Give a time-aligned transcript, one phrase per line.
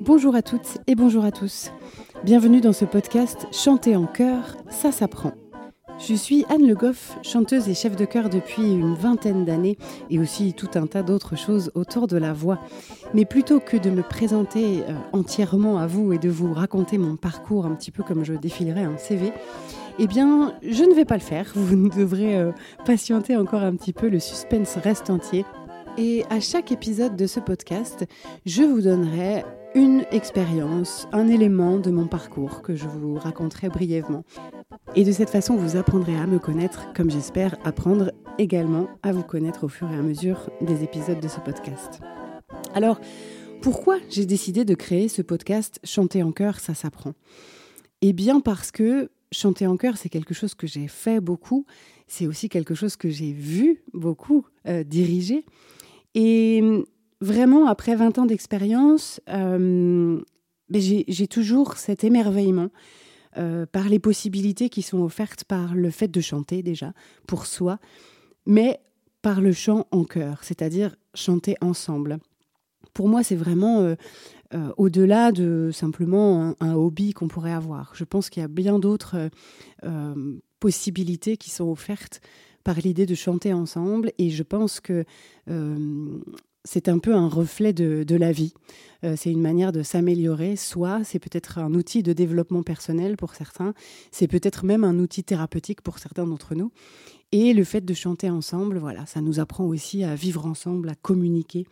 [0.00, 1.70] Bonjour à toutes et bonjour à tous.
[2.24, 5.32] Bienvenue dans ce podcast Chanter en chœur, ça s'apprend.
[6.08, 9.76] Je suis Anne Le Goff, chanteuse et chef de chœur depuis une vingtaine d'années
[10.08, 12.58] et aussi tout un tas d'autres choses autour de la voix.
[13.12, 17.16] Mais plutôt que de me présenter euh, entièrement à vous et de vous raconter mon
[17.16, 19.34] parcours un petit peu comme je défilerais un CV,
[19.98, 21.52] eh bien, je ne vais pas le faire.
[21.54, 22.52] Vous devrez euh,
[22.86, 25.44] patienter encore un petit peu, le suspense reste entier.
[26.00, 28.06] Et à chaque épisode de ce podcast,
[28.46, 29.42] je vous donnerai
[29.74, 34.22] une expérience, un élément de mon parcours que je vous raconterai brièvement.
[34.94, 39.24] Et de cette façon, vous apprendrez à me connaître, comme j'espère apprendre également à vous
[39.24, 42.00] connaître au fur et à mesure des épisodes de ce podcast.
[42.74, 43.00] Alors,
[43.60, 47.14] pourquoi j'ai décidé de créer ce podcast Chanter en chœur, ça s'apprend?
[48.02, 51.66] Eh bien parce que chanter en chœur, c'est quelque chose que j'ai fait beaucoup,
[52.06, 55.44] c'est aussi quelque chose que j'ai vu beaucoup euh, diriger.
[56.14, 56.62] Et
[57.20, 60.20] vraiment, après 20 ans d'expérience, euh,
[60.68, 62.68] ben, j'ai toujours cet émerveillement
[63.36, 66.92] euh, par les possibilités qui sont offertes par le fait de chanter déjà,
[67.26, 67.78] pour soi,
[68.46, 68.80] mais
[69.22, 72.18] par le chant en chœur, c'est-à-dire chanter ensemble.
[72.94, 73.96] Pour moi, c'est vraiment euh,
[74.76, 77.92] au-delà de simplement un, hobby qu'on pourrait avoir.
[77.94, 79.30] Je pense qu'il y a bien d'autres
[80.58, 82.20] possibilités qui sont offertes
[82.64, 84.12] par l'idée de chanter ensemble.
[84.18, 85.04] Et je pense que
[85.48, 86.18] euh,
[86.64, 88.52] c'est un peu un reflet de, la vie.
[89.04, 90.56] Euh, c'est une manière de s'améliorer.
[90.56, 93.74] Soit c'est peut-être un outil de développement personnel pour certains,
[94.10, 96.70] c'est peut-être même un outil thérapeutique pour certains d'entre nous.
[97.30, 100.94] Et le fait de chanter ensemble, voilà, ça nous apprend aussi à vivre ensemble, à
[100.94, 101.66] communiquer.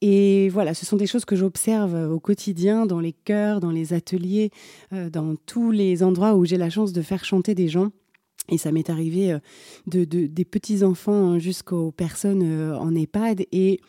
[0.00, 3.92] Et voilà, ce sont des choses que j'observe au quotidien, dans les chœurs, dans les
[3.92, 4.50] ateliers,
[4.92, 7.90] euh, dans tous les endroits où j'ai la chance de faire chanter des gens.
[8.48, 9.38] Et ça m'est arrivé euh,
[9.86, 13.46] de, des petits-enfants hein, jusqu'aux personnes euh, en EHPAD.
[13.52, 13.80] Et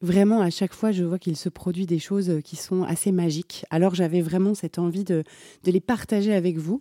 [0.00, 3.64] vraiment, à chaque fois, je vois qu'il se produit des choses qui sont assez magiques.
[3.70, 5.24] Alors, j'avais vraiment cette envie de,
[5.64, 6.80] de les partager avec vous.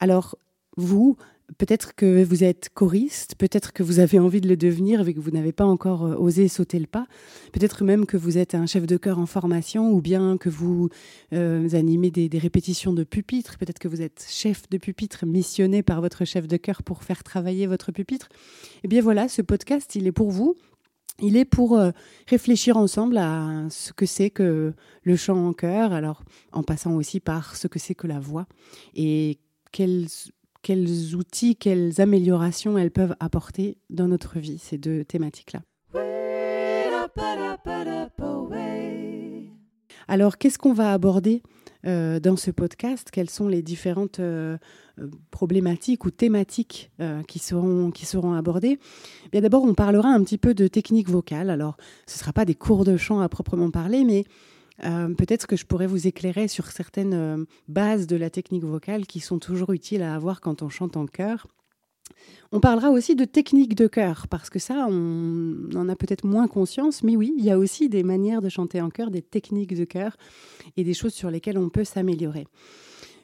[0.00, 0.36] Alors,
[0.76, 1.16] vous,
[1.58, 5.20] Peut-être que vous êtes choriste, peut-être que vous avez envie de le devenir et que
[5.20, 7.06] vous n'avez pas encore euh, osé sauter le pas.
[7.52, 10.88] Peut-être même que vous êtes un chef de chœur en formation ou bien que vous
[11.32, 13.58] euh, animez des, répétitions de pupitre.
[13.58, 17.22] Peut-être que vous êtes chef de pupitre missionné par votre chef de chœur pour faire
[17.22, 18.28] travailler votre pupitre.
[18.82, 20.56] Eh bien voilà, ce podcast, il est pour vous.
[21.22, 21.92] Il est pour euh,
[22.26, 27.20] réfléchir ensemble à ce que c'est que le chant en chœur, alors en passant aussi
[27.20, 28.46] par ce que c'est que la voix
[28.94, 29.38] et
[29.72, 30.08] quelles
[30.66, 35.60] quels outils, quelles améliorations elles peuvent apporter dans notre vie, ces deux thématiques-là.
[40.08, 41.44] Alors, qu'est-ce qu'on va aborder
[41.86, 43.10] euh, dans ce podcast?
[43.12, 44.58] Quelles sont les différentes euh,
[44.98, 46.90] euh, problématiques ou thématiques
[47.28, 48.80] qui, seront, qui seront abordées?
[49.26, 51.48] Eh Bien d'abord, on parlera un petit peu de technique vocale.
[51.48, 51.76] Alors,
[52.08, 54.24] ce ne sera pas des cours de chant à proprement parler, mais
[54.84, 59.06] euh, peut-être que je pourrais vous écairer sur certaines euh, bases de la technique vocale
[59.06, 61.46] qui sont toujours utiles à avoir quand on chante en chœur.
[62.52, 66.46] On parlera aussi de technique de chœur, parce que ça, on en a peut-être moins
[66.46, 69.76] conscience, mais oui, il y a aussi des manières de chanter en chœur, des techniques
[69.76, 70.16] de chœur
[70.76, 72.46] et des choses sur lesquelles on peut s'améliorer.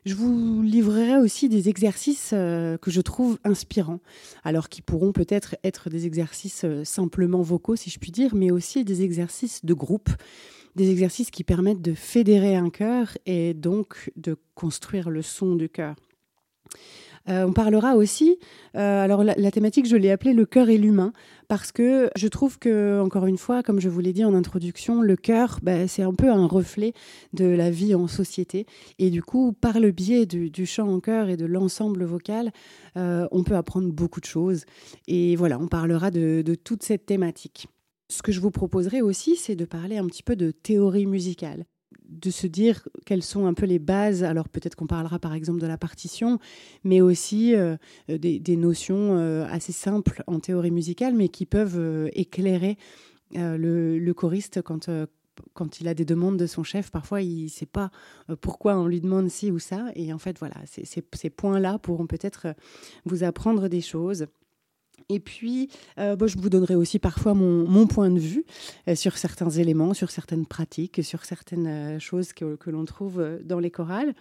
[0.04, 4.00] Je vous livrerai aussi des exercices euh, que je trouve inspirants,
[4.42, 8.82] alors qui pourront peut-être être des exercices simplement vocaux, si je puis dire, mais aussi
[8.82, 10.10] des exercices de groupe
[10.76, 15.68] des exercices qui permettent de fédérer un cœur et donc de construire le son du
[15.68, 15.96] cœur.
[17.28, 18.38] Euh, on parlera aussi,
[18.76, 21.12] euh, alors la, thématique, je l'ai appelée le cœur et l'humain,
[21.46, 25.02] parce que je trouve que, encore une fois, comme je vous l'ai dit en introduction,
[25.02, 26.94] le cœur, ben, c'est un peu un reflet
[27.32, 28.66] de la vie en société.
[28.98, 32.50] Et du coup, par le biais du, chant en chœur et de l'ensemble vocal,
[32.96, 34.64] euh, on peut apprendre beaucoup de choses.
[35.06, 37.68] Et voilà, on parlera de toute cette thématique.
[38.12, 41.64] Ce que je vous proposerai aussi, c'est de parler un petit peu de théorie musicale
[42.10, 44.22] de se dire quelles sont un peu les bases.
[44.22, 46.38] Alors peut-être qu'on parlera par exemple de la partition,
[46.84, 47.78] mais aussi euh,
[48.08, 52.76] des, notions euh, assez simples en théorie musicale, mais qui peuvent euh, éclairer
[53.34, 54.90] le, choriste quand,
[55.54, 56.90] quand il a des demandes de son chef.
[56.90, 57.90] Parfois, il ne sait pas
[58.42, 59.86] pourquoi on lui demande ci ou ça.
[59.94, 62.48] Et en fait, voilà, ces points-là pourront peut-être
[63.06, 64.26] vous apprendre des choses.
[65.08, 65.68] Et puis,
[65.98, 68.44] euh, je vous donnerai aussi parfois mon, point de vue
[68.88, 73.58] euh, sur certains éléments, sur certaines pratiques, sur certaines euh, choses que, l'on trouve dans
[73.58, 74.14] les chorales.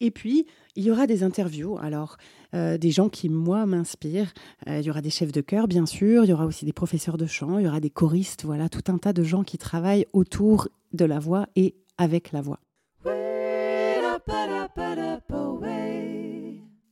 [0.00, 2.16] Et puis, il y aura des interviews, alors
[2.52, 4.34] des gens qui, moi, m'inspirent.
[4.66, 7.16] il y aura des chefs de chœur, bien sûr, il y aura aussi des professeurs
[7.16, 10.06] de chant, il y aura des choristes, voilà, tout un tas de gens qui travaillent
[10.12, 12.60] autour de la voix et avec la voix.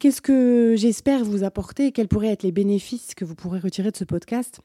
[0.00, 3.96] Qu'est-ce que j'espère vous apporter Quels pourraient être les bénéfices que vous pourrez retirer de
[3.98, 4.60] ce podcast?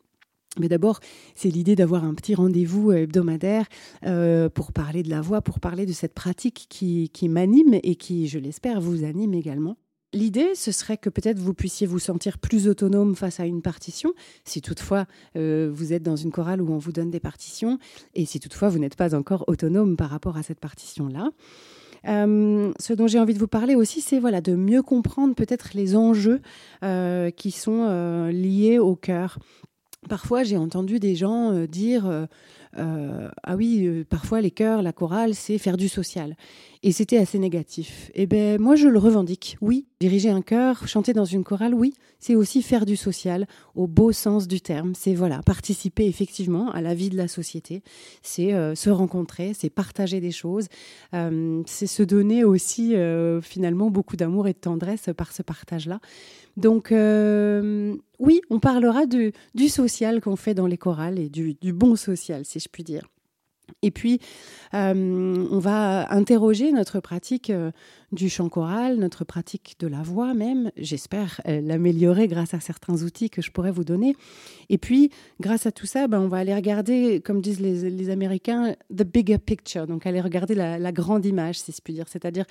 [0.58, 1.02] Mais d'abord,
[1.36, 3.66] c'est l'idée d'avoir un petit rendez-vous hebdomadaire
[4.06, 7.96] euh, pour parler de la voix, pour parler de cette pratique qui, qui m'anime et
[7.96, 9.76] qui, je l'espère, vous anime également.
[10.14, 14.14] L'idée, ce serait que peut-être vous puissiez vous sentir plus autonome face à une partition,
[14.46, 15.06] si toutefois
[15.36, 17.78] euh, vous êtes dans une chorale où on vous donne des partitions,
[18.14, 21.32] et si toutefois vous n'êtes pas encore autonome par rapport à cette partition-là.
[22.08, 25.70] Euh, ce dont j'ai envie de vous parler aussi, c'est voilà, de mieux comprendre peut-être
[25.74, 26.42] les enjeux
[26.84, 29.40] euh, qui sont liés au cœur.
[30.08, 32.28] Parfois, j'ai entendu des gens dire
[32.78, 36.36] euh, ah oui, euh, parfois les chœurs, la chorale, c'est faire du social.
[36.86, 38.12] Et c'était assez négatif.
[38.14, 39.58] Eh ben moi, je le revendique.
[39.60, 43.88] Oui, diriger un chœur, chanter dans une chorale, oui, c'est aussi faire du social au
[43.88, 44.94] beau sens du terme.
[44.94, 47.82] C'est voilà, participer effectivement à la vie de la société.
[48.22, 50.68] C'est euh, se rencontrer, c'est partager des choses,
[51.12, 52.94] c'est se donner aussi
[53.42, 56.00] finalement beaucoup d'amour et de tendresse par ce partage-là.
[56.56, 59.34] Donc oui, on parlera du,
[59.70, 63.10] social qu'on fait dans les chorales et du bon social, si je puis dire.
[63.82, 64.20] Et puis,
[64.74, 67.72] euh, on va interroger notre pratique euh,
[68.12, 70.72] du chant choral, notre pratique de la voix même.
[70.78, 74.16] J'espère euh, l'améliorer grâce à certains outils que je pourrais vous donner.
[74.70, 78.76] Et puis, grâce à tout ça, ben, on va aller regarder, comme disent les, Américains,
[78.96, 79.88] the bigger picture.
[79.88, 82.08] Donc, aller regarder la, la grande image, si je puis dire.
[82.08, 82.46] C'est-à-dire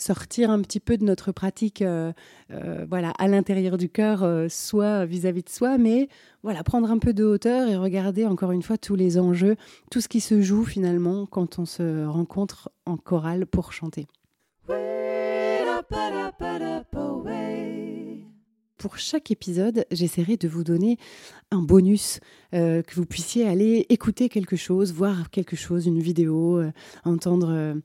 [0.00, 2.12] sortir un petit peu de notre pratique euh,
[2.50, 6.08] euh, voilà, à l'intérieur du cœur, euh, soit vis-à-vis de soi, mais
[6.42, 9.56] voilà, prendre un peu de hauteur et regarder encore une fois tous les enjeux,
[9.90, 14.06] tout ce qui se joue finalement quand on se rencontre en chorale pour chanter.
[18.78, 20.98] Pour chaque épisode, j'essaierai de vous donner
[21.50, 22.20] un bonus,
[22.52, 26.62] que vous puissiez aller écouter quelque chose, voir quelque chose, une vidéo,
[27.04, 27.80] entendre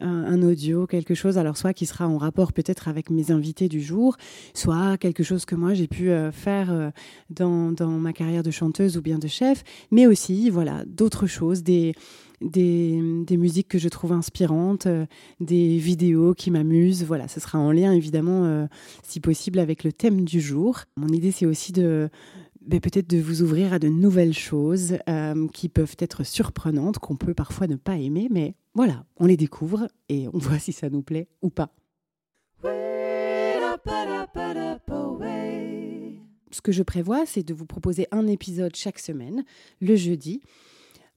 [0.00, 3.80] un, audio, quelque chose, alors soit qui sera en rapport peut-être avec mes invités du
[3.80, 4.16] jour,
[4.54, 6.90] soit quelque chose que moi j'ai pu euh, faire euh,
[7.30, 11.62] dans, dans, ma carrière de chanteuse ou bien de chef, mais aussi voilà d'autres choses,
[11.62, 11.94] des,
[12.40, 15.06] des, musiques que je trouve inspirantes, euh,
[15.40, 17.04] des vidéos qui m'amusent.
[17.04, 18.68] Voilà, ce sera en lien évidemment,
[19.02, 20.80] si possible, avec le thème du jour.
[20.96, 22.08] Mon idée, c'est aussi de
[22.60, 24.98] ben, peut-être de vous ouvrir à de nouvelles choses
[25.52, 29.88] qui peuvent être surprenantes, qu'on peut parfois ne pas aimer, mais voilà, on les découvre
[30.08, 31.72] et on voit si ça nous plaît ou pas.
[36.50, 39.44] Ce que je prévois, c'est de vous proposer un épisode chaque semaine,
[39.80, 40.40] le jeudi.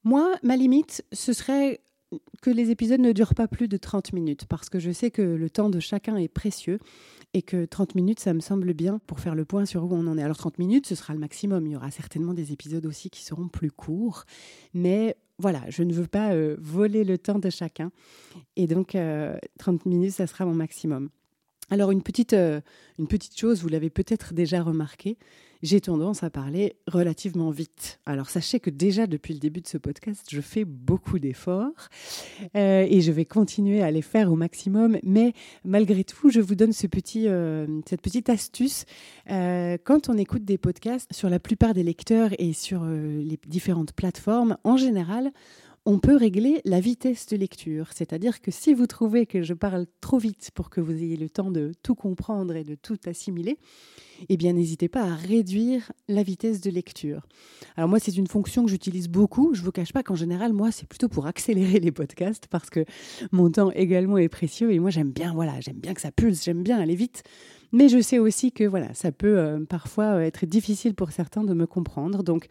[0.03, 1.81] Moi, ma limite, ce serait
[2.42, 5.21] que les épisodes ne durent pas plus de 30 minutes, parce que je sais que
[5.21, 6.80] le temps de chacun est précieux
[7.33, 10.07] et que 30 minutes, ça me semble bien pour faire le point sur où on
[10.07, 10.24] en est.
[10.24, 11.65] Alors 30 minutes, ce sera le maximum.
[11.65, 14.25] Il y aura certainement des épisodes aussi qui seront plus courts,
[14.74, 17.92] mais voilà, je ne veux pas euh, voler le temps de chacun.
[18.56, 21.09] Et donc 30 euh, minutes, ça sera mon maximum.
[21.71, 22.59] Alors une petite, euh,
[23.00, 25.18] une petite chose, vous l'avez peut-être déjà remarqué,
[25.63, 28.01] j'ai tendance à parler relativement vite.
[28.06, 31.88] Alors sachez que déjà depuis le début de ce podcast, je fais beaucoup d'efforts
[32.57, 34.97] euh, et je vais continuer à les faire au maximum.
[35.03, 35.31] Mais
[35.63, 38.83] malgré tout, je vous donne ce petit, euh, cette petite astuce.
[39.29, 44.57] Quand on écoute des podcasts sur la plupart des lecteurs et sur les différentes plateformes,
[44.65, 45.31] en général,
[45.86, 47.89] on peut régler la vitesse de lecture.
[47.95, 51.30] C'est-à-dire que si vous trouvez que je parle trop vite pour que vous ayez le
[51.30, 53.57] temps de tout comprendre et de tout assimiler,
[54.30, 57.26] eh bien n'hésitez pas à réduire la vitesse de lecture.
[57.78, 59.56] Alors moi, c'est une fonction que j'utilise beaucoup.
[59.56, 62.69] Je ne vous cache pas qu'en général, moi, c'est plutôt pour accélérer les podcasts parce
[62.69, 62.85] que
[63.31, 66.44] mon temps également est précieux et moi, j'aime bien, voilà, j'aime bien que ça pulse,
[66.44, 67.23] j'aime bien aller vite.
[67.71, 71.44] Mais je sais aussi que voilà, ça peut euh, parfois euh, être difficile pour certains
[71.44, 72.23] de me comprendre.
[72.23, 72.47] Donc,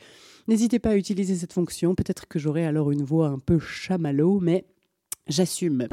[0.49, 1.95] n'hésitez pas à utiliser cette fonction.
[1.95, 4.65] Peut-être que j'aurai alors une voix un peu chamallow, mais
[5.27, 5.89] j'assume.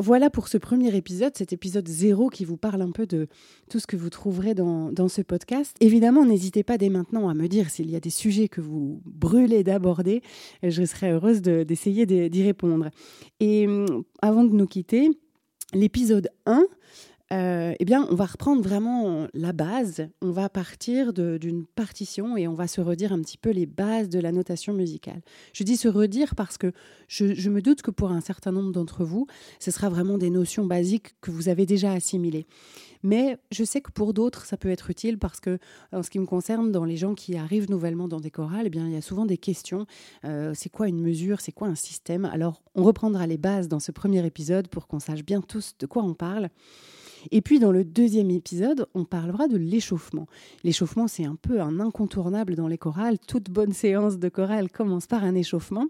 [0.00, 3.26] Voilà pour ce premier épisode, cet épisode zéro qui vous parle un peu de
[3.68, 5.76] tout ce que vous trouverez dans, dans ce podcast.
[5.80, 9.02] Évidemment, n'hésitez pas dès maintenant à me dire s'il y a des sujets que vous
[9.04, 10.22] brûlez d'aborder.
[10.62, 12.90] Je serai heureuse d'essayer d'y répondre.
[13.40, 15.10] Et hum, avant de nous quitter,
[15.72, 16.64] l'épisode 1,
[17.30, 20.08] euh, eh bien, on va reprendre vraiment la base.
[20.22, 24.08] On va partir d'une partition et on va se redire un petit peu les bases
[24.08, 25.20] de la notation musicale.
[25.52, 26.72] Je dis se redire parce que
[27.06, 29.26] je, me doute que pour un certain nombre d'entre vous,
[29.60, 32.46] ce sera vraiment des notions basiques que vous avez déjà assimilées.
[33.02, 35.58] Mais je sais que pour d'autres, ça peut être utile parce que,
[35.92, 38.70] en ce qui me concerne, dans les gens qui arrivent nouvellement dans des chorales, eh
[38.70, 39.86] bien, il y a souvent des questions.
[40.24, 41.40] Euh, c'est quoi une mesure?
[41.40, 42.24] C'est quoi un système?
[42.24, 45.86] Alors, on reprendra les bases dans ce premier épisode pour qu'on sache bien tous de
[45.86, 46.48] quoi on parle.
[47.30, 50.26] Et puis dans le deuxième épisode, on parlera de l'échauffement.
[50.64, 53.18] L'échauffement, c'est un peu un incontournable dans les chorales.
[53.18, 55.86] Toute bonne séance de chorale commence par un échauffement.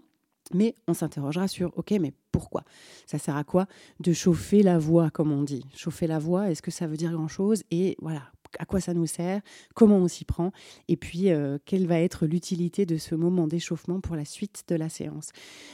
[0.53, 2.63] Mais on s'interrogera sur, ok, mais pourquoi?
[3.05, 3.67] Ça sert à quoi
[3.99, 5.63] de chauffer la voix, comme on dit?
[5.75, 7.63] Chauffer la voix, est-ce que ça veut dire grand-chose?
[7.69, 8.23] Et voilà,
[8.57, 9.41] à quoi ça nous sert,
[9.75, 10.51] comment on s'y prend,
[10.87, 14.75] et puis euh, quelle va être l'utilité de ce moment d'échauffement pour la suite de
[14.75, 15.31] la séance.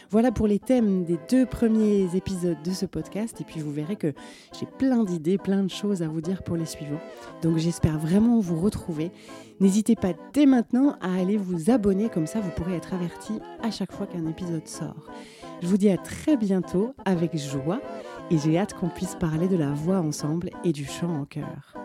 [0.10, 3.96] Voilà pour les thèmes des deux premiers épisodes de ce podcast, et puis vous verrez
[3.96, 4.14] que
[4.60, 7.02] j'ai plein d'idées, plein de choses à vous dire pour les suivants.
[7.42, 9.12] Donc j'espère vraiment vous retrouver.
[9.60, 13.72] N'hésitez pas dès maintenant à aller vous abonner, comme ça vous pourrez être averti à
[13.72, 15.08] chaque fois qu'un épisode sort.
[15.62, 17.82] Je vous dis à très bientôt avec joie
[18.30, 21.85] et j'ai hâte qu'on puisse parler de la voix ensemble et du chant en chœur.